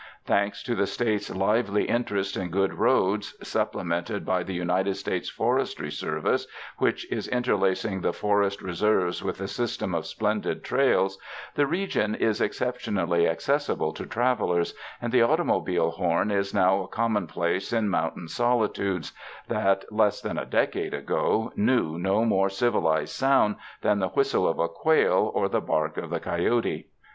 Thanks 0.25 0.63
to 0.63 0.73
the 0.73 0.87
State's 0.87 1.29
lively 1.29 1.83
interest 1.83 2.35
in 2.35 2.49
good 2.49 2.73
roads, 2.73 3.35
supple 3.47 3.83
mented 3.83 4.25
by 4.25 4.41
the 4.41 4.55
United 4.55 4.95
States 4.95 5.29
Forestry 5.29 5.91
Service, 5.91 6.47
which 6.79 7.05
is 7.11 7.27
interlacing 7.27 8.01
the 8.01 8.11
forest 8.11 8.63
reserves 8.63 9.23
with 9.23 9.39
a 9.39 9.47
system 9.47 9.93
of 9.93 10.07
splendid 10.07 10.63
trails, 10.63 11.19
the 11.53 11.67
region 11.67 12.15
is 12.15 12.41
exceptionally 12.41 13.27
accessible 13.27 13.93
to 13.93 14.07
travelers, 14.07 14.73
and 14.99 15.13
the 15.13 15.21
automobile 15.21 15.91
horn 15.91 16.31
is 16.31 16.51
now 16.51 16.81
a 16.81 16.87
com 16.87 17.13
monplace 17.27 17.71
in 17.71 17.87
mountain 17.87 18.27
solitudes 18.27 19.11
that, 19.49 19.85
less 19.93 20.19
than 20.19 20.39
a 20.39 20.47
de 20.47 20.65
cade 20.65 20.95
ago, 20.95 21.51
knew 21.55 21.99
no 21.99 22.25
more 22.25 22.49
civilized 22.49 23.13
sound 23.13 23.55
than 23.83 23.99
the 23.99 24.09
whistle 24.09 24.47
of 24.49 24.57
quail 24.73 25.29
or 25.35 25.47
the 25.47 25.61
bark 25.61 25.97
of 25.97 26.09
the 26.09 26.19
coyote. 26.19 26.87